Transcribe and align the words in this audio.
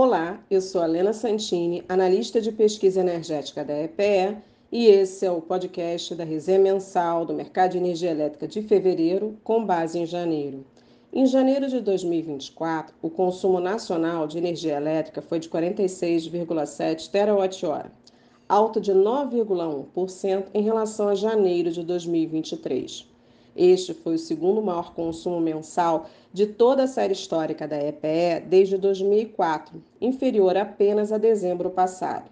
Olá, 0.00 0.38
eu 0.48 0.60
sou 0.60 0.80
a 0.80 0.86
Lena 0.86 1.12
Santini, 1.12 1.84
analista 1.88 2.40
de 2.40 2.52
pesquisa 2.52 3.00
energética 3.00 3.64
da 3.64 3.82
EPE, 3.82 4.36
e 4.70 4.86
esse 4.86 5.26
é 5.26 5.30
o 5.32 5.40
podcast 5.40 6.14
da 6.14 6.22
resenha 6.22 6.60
mensal 6.60 7.26
do 7.26 7.34
mercado 7.34 7.72
de 7.72 7.78
energia 7.78 8.12
elétrica 8.12 8.46
de 8.46 8.62
fevereiro, 8.62 9.36
com 9.42 9.64
base 9.64 9.98
em 9.98 10.06
janeiro. 10.06 10.64
Em 11.12 11.26
janeiro 11.26 11.66
de 11.66 11.80
2024, 11.80 12.94
o 13.02 13.10
consumo 13.10 13.58
nacional 13.58 14.28
de 14.28 14.38
energia 14.38 14.76
elétrica 14.76 15.20
foi 15.20 15.40
de 15.40 15.48
46,7 15.48 17.10
terawatt-hora, 17.10 17.90
alta 18.48 18.80
de 18.80 18.92
9,1% 18.92 20.44
em 20.54 20.62
relação 20.62 21.08
a 21.08 21.16
janeiro 21.16 21.72
de 21.72 21.82
2023. 21.82 23.07
Este 23.60 23.92
foi 23.92 24.14
o 24.14 24.18
segundo 24.18 24.62
maior 24.62 24.94
consumo 24.94 25.40
mensal 25.40 26.06
de 26.32 26.46
toda 26.46 26.84
a 26.84 26.86
série 26.86 27.12
histórica 27.12 27.66
da 27.66 27.76
EPE 27.76 28.46
desde 28.46 28.78
2004, 28.78 29.82
inferior 30.00 30.56
apenas 30.56 31.10
a 31.10 31.18
dezembro 31.18 31.68
passado. 31.68 32.30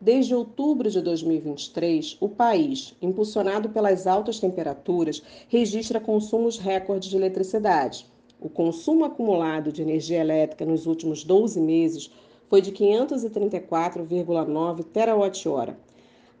Desde 0.00 0.34
outubro 0.34 0.90
de 0.90 1.02
2023, 1.02 2.16
o 2.20 2.26
país, 2.26 2.94
impulsionado 3.02 3.68
pelas 3.68 4.06
altas 4.06 4.40
temperaturas, 4.40 5.22
registra 5.46 6.00
consumos 6.00 6.56
recordes 6.56 7.10
de 7.10 7.18
eletricidade. 7.18 8.06
O 8.40 8.48
consumo 8.48 9.04
acumulado 9.04 9.70
de 9.70 9.82
energia 9.82 10.22
elétrica 10.22 10.64
nos 10.64 10.86
últimos 10.86 11.22
12 11.22 11.60
meses 11.60 12.10
foi 12.48 12.62
de 12.62 12.72
534,9 12.72 14.84
terawatt-hora, 14.84 15.76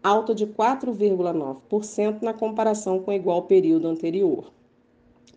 alta 0.02 0.34
de 0.34 0.44
4,9% 0.48 2.22
na 2.22 2.34
comparação 2.34 2.98
com 2.98 3.12
o 3.12 3.14
igual 3.14 3.42
período 3.42 3.86
anterior. 3.86 4.52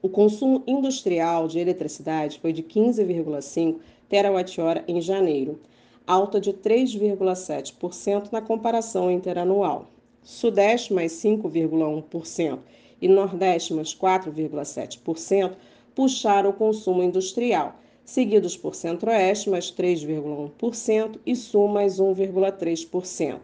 O 0.01 0.09
consumo 0.09 0.63
industrial 0.65 1.47
de 1.47 1.59
eletricidade 1.59 2.39
foi 2.39 2.51
de 2.51 2.63
15,5 2.63 3.77
terawatt-hora 4.09 4.83
em 4.87 4.99
janeiro, 4.99 5.59
alta 6.07 6.41
de 6.41 6.51
3,7% 6.51 8.31
na 8.31 8.41
comparação 8.41 9.11
interanual. 9.11 9.91
Sudeste 10.23 10.91
mais 10.91 11.11
5,1% 11.11 12.57
e 12.99 13.07
Nordeste 13.07 13.71
mais 13.71 13.93
4,7% 13.93 15.53
puxaram 15.93 16.49
o 16.49 16.53
consumo 16.53 17.03
industrial, 17.03 17.75
seguidos 18.03 18.57
por 18.57 18.73
Centro-Oeste 18.73 19.47
mais 19.47 19.71
3,1% 19.71 21.19
e 21.23 21.35
Sul 21.35 21.67
mais 21.67 21.99
1,3% 21.99 23.39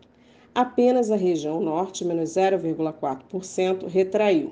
apenas 0.54 1.10
a 1.10 1.16
região 1.16 1.62
norte, 1.62 2.04
menos 2.04 2.32
0,4%, 2.32 3.88
retraiu. 3.88 4.52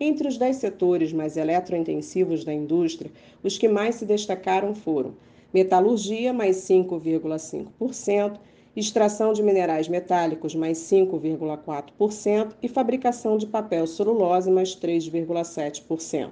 Entre 0.00 0.28
os 0.28 0.38
dez 0.38 0.56
setores 0.56 1.12
mais 1.12 1.36
eletrointensivos 1.36 2.44
da 2.44 2.52
indústria, 2.52 3.10
os 3.42 3.58
que 3.58 3.68
mais 3.68 3.96
se 3.96 4.06
destacaram 4.06 4.74
foram 4.74 5.14
metalurgia, 5.52 6.32
mais 6.32 6.56
5,5%, 6.58 8.38
extração 8.76 9.32
de 9.32 9.42
minerais 9.42 9.88
metálicos, 9.88 10.54
mais 10.54 10.78
5,4%, 10.78 12.54
e 12.62 12.68
fabricação 12.68 13.36
de 13.36 13.46
papel 13.46 13.86
celulose, 13.86 14.50
mais 14.50 14.76
3,7%. 14.76 16.30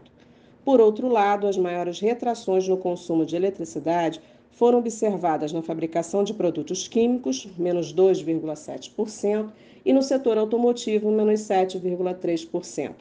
Por 0.64 0.80
outro 0.80 1.08
lado, 1.08 1.46
as 1.46 1.56
maiores 1.56 2.00
retrações 2.00 2.66
no 2.68 2.76
consumo 2.76 3.24
de 3.24 3.36
eletricidade 3.36 4.20
foram 4.56 4.78
observadas 4.78 5.52
na 5.52 5.60
fabricação 5.60 6.24
de 6.24 6.32
produtos 6.32 6.88
químicos, 6.88 7.46
menos 7.58 7.94
2,7%, 7.94 9.50
e 9.84 9.92
no 9.92 10.02
setor 10.02 10.38
automotivo, 10.38 11.10
menos 11.10 11.40
7,3%. 11.42 12.94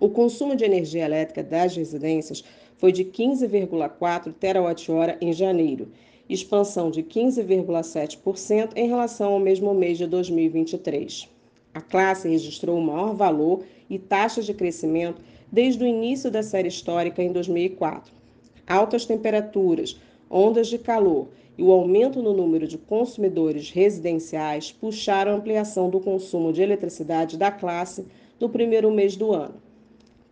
O 0.00 0.08
consumo 0.08 0.56
de 0.56 0.64
energia 0.64 1.04
elétrica 1.04 1.42
das 1.42 1.76
residências 1.76 2.42
foi 2.78 2.90
de 2.90 3.04
15,4 3.04 4.32
terawatt-hora 4.32 5.18
em 5.20 5.30
janeiro, 5.32 5.88
expansão 6.26 6.90
de 6.90 7.02
15,7% 7.02 8.70
em 8.74 8.88
relação 8.88 9.34
ao 9.34 9.38
mesmo 9.38 9.74
mês 9.74 9.98
de 9.98 10.06
2023. 10.06 11.28
A 11.74 11.82
classe 11.82 12.28
registrou 12.28 12.78
o 12.78 12.82
maior 12.82 13.14
valor 13.14 13.62
e 13.90 13.98
taxa 13.98 14.40
de 14.40 14.54
crescimento 14.54 15.20
desde 15.52 15.84
o 15.84 15.86
início 15.86 16.30
da 16.30 16.42
série 16.42 16.68
histórica 16.68 17.22
em 17.22 17.30
2004. 17.30 18.10
Altas 18.66 19.04
temperaturas, 19.04 20.00
ondas 20.32 20.68
de 20.68 20.78
calor 20.78 21.28
e 21.58 21.62
o 21.62 21.70
aumento 21.70 22.22
no 22.22 22.32
número 22.32 22.66
de 22.66 22.78
consumidores 22.78 23.70
residenciais 23.70 24.72
puxaram 24.72 25.32
a 25.32 25.34
ampliação 25.34 25.90
do 25.90 26.00
consumo 26.00 26.50
de 26.52 26.62
eletricidade 26.62 27.36
da 27.36 27.50
classe 27.50 28.06
no 28.40 28.48
primeiro 28.48 28.90
mês 28.90 29.14
do 29.14 29.32
ano. 29.32 29.56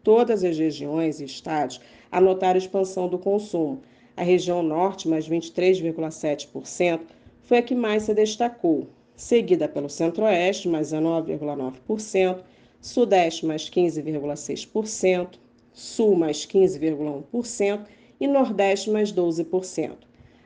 Todas 0.03 0.43
as 0.43 0.59
regiões 0.59 1.21
e 1.21 1.25
estados 1.25 1.79
anotaram 2.11 2.59
expansão 2.59 3.07
do 3.07 3.19
consumo. 3.19 3.83
A 4.17 4.23
região 4.23 4.63
norte, 4.63 5.07
mais 5.07 5.29
23,7%, 5.29 7.01
foi 7.43 7.59
a 7.59 7.63
que 7.63 7.75
mais 7.75 8.05
se 8.05 8.15
destacou, 8.15 8.89
seguida 9.15 9.69
pelo 9.69 9.91
centro-oeste, 9.91 10.69
mais 10.69 10.93
19,9%, 10.93 12.39
sudeste, 12.81 13.45
mais 13.45 13.69
15,6%, 13.69 15.39
sul, 15.73 16.17
mais 16.17 16.47
15,1%, 16.47 17.81
e 18.21 18.29
Nordeste 18.29 18.91
mais 18.91 19.13
12%. 19.13 19.93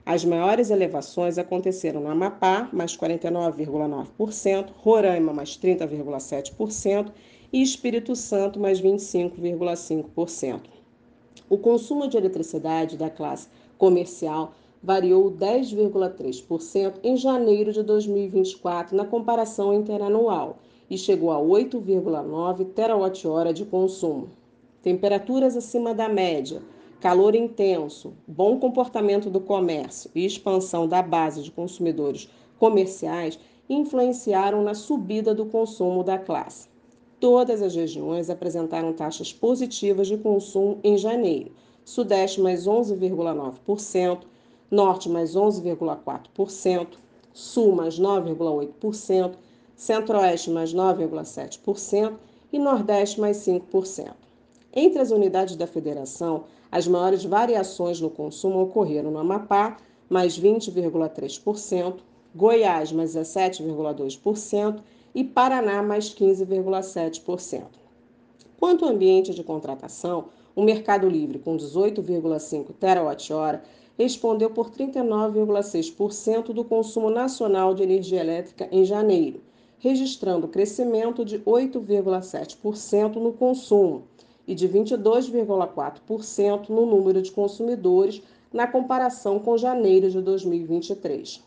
As 0.06 0.24
maiores 0.24 0.70
elevações 0.70 1.38
aconteceram 1.38 2.00
no 2.00 2.10
Amapá, 2.10 2.68
mais 2.72 2.96
49,9%, 2.96 4.68
Roraima, 4.76 5.32
mais 5.32 5.58
30,7% 5.58 7.10
e 7.52 7.62
Espírito 7.62 8.14
Santo, 8.14 8.60
mais 8.60 8.80
25,5%. 8.80 10.60
O 11.48 11.58
consumo 11.58 12.06
de 12.06 12.16
eletricidade 12.16 12.96
da 12.96 13.10
classe 13.10 13.48
comercial 13.78 14.52
variou 14.82 15.30
10,3% 15.30 16.96
em 17.02 17.16
janeiro 17.16 17.72
de 17.72 17.82
2024 17.82 18.94
na 18.94 19.06
comparação 19.06 19.72
interanual 19.72 20.58
e 20.90 20.98
chegou 20.98 21.32
a 21.32 21.38
8,9 21.38 22.66
terawatt-hora 22.74 23.54
de 23.54 23.64
consumo. 23.64 24.28
Temperaturas 24.82 25.56
acima 25.56 25.94
da 25.94 26.10
média, 26.10 26.60
calor 27.00 27.34
intenso, 27.34 28.14
bom 28.26 28.58
comportamento 28.58 29.28
do 29.28 29.40
comércio 29.40 30.10
e 30.14 30.24
expansão 30.24 30.88
da 30.88 31.02
base 31.02 31.42
de 31.42 31.50
consumidores 31.50 32.28
comerciais 32.58 33.38
influenciaram 33.68 34.62
na 34.62 34.74
subida 34.74 35.34
do 35.34 35.46
consumo 35.46 36.02
da 36.02 36.18
classe. 36.18 36.68
Todas 37.20 37.62
as 37.62 37.74
regiões 37.74 38.28
apresentaram 38.28 38.92
taxas 38.92 39.32
positivas 39.32 40.08
de 40.08 40.16
consumo 40.16 40.78
em 40.82 40.96
janeiro. 40.98 41.52
Sudeste 41.84 42.40
mais 42.40 42.66
11,9%, 42.66 44.20
Norte 44.70 45.08
mais 45.08 45.34
11,4%, 45.34 46.86
Sul 47.32 47.74
mais 47.74 47.98
9,8%, 47.98 49.34
Centro-Oeste 49.76 50.50
mais 50.50 50.74
9,7% 50.74 52.14
e 52.52 52.58
Nordeste 52.58 53.20
mais 53.20 53.38
5%. 53.38 54.23
Entre 54.76 55.00
as 55.00 55.12
unidades 55.12 55.54
da 55.54 55.68
federação, 55.68 56.44
as 56.70 56.88
maiores 56.88 57.24
variações 57.24 58.00
no 58.00 58.10
consumo 58.10 58.60
ocorreram 58.60 59.12
no 59.12 59.18
Amapá, 59.18 59.76
mais 60.10 60.36
20,3%, 60.36 61.98
Goiás, 62.34 62.90
mais 62.90 63.14
17,2% 63.14 64.80
e 65.14 65.22
Paraná, 65.22 65.80
mais 65.80 66.12
15,7%. 66.12 67.62
Quanto 68.58 68.84
ao 68.84 68.90
ambiente 68.90 69.32
de 69.32 69.44
contratação, 69.44 70.24
o 70.56 70.64
Mercado 70.64 71.08
Livre, 71.08 71.38
com 71.38 71.56
18,5 71.56 72.72
terawatt-hora, 72.72 73.62
respondeu 73.96 74.50
por 74.50 74.70
39,6% 74.70 76.52
do 76.52 76.64
consumo 76.64 77.10
nacional 77.10 77.74
de 77.74 77.84
energia 77.84 78.20
elétrica 78.20 78.68
em 78.72 78.84
janeiro, 78.84 79.40
registrando 79.78 80.48
crescimento 80.48 81.24
de 81.24 81.38
8,7% 81.38 83.14
no 83.16 83.32
consumo 83.32 84.02
e 84.46 84.54
de 84.54 84.68
22,4% 84.68 86.68
no 86.68 86.86
número 86.86 87.22
de 87.22 87.32
consumidores 87.32 88.22
na 88.52 88.66
comparação 88.66 89.38
com 89.38 89.56
janeiro 89.56 90.10
de 90.10 90.20
2023. 90.20 91.42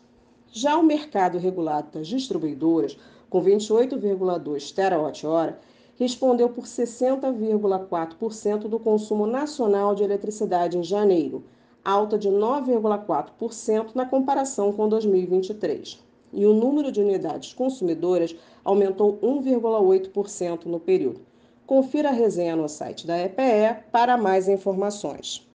Já 0.50 0.76
o 0.76 0.82
mercado 0.82 1.38
regulado 1.38 1.92
das 1.92 2.08
distribuidoras, 2.08 2.98
com 3.30 3.42
28,2 3.42 4.74
terawatt-hora, 4.74 5.58
respondeu 5.96 6.48
por 6.48 6.64
60,4% 6.64 8.68
do 8.68 8.78
consumo 8.78 9.26
nacional 9.26 9.94
de 9.94 10.04
eletricidade 10.04 10.78
em 10.78 10.82
janeiro, 10.82 11.44
alta 11.84 12.16
de 12.16 12.28
9,4% 12.28 13.94
na 13.94 14.06
comparação 14.06 14.72
com 14.72 14.88
2023. 14.88 16.02
E 16.32 16.46
o 16.46 16.52
número 16.52 16.92
de 16.92 17.00
unidades 17.00 17.52
consumidoras 17.52 18.36
aumentou 18.64 19.18
1,8% 19.22 20.66
no 20.66 20.78
período. 20.78 21.20
Confira 21.68 22.08
a 22.08 22.12
resenha 22.12 22.56
no 22.56 22.66
site 22.66 23.06
da 23.06 23.18
EPE 23.18 23.90
para 23.92 24.16
mais 24.16 24.48
informações. 24.48 25.46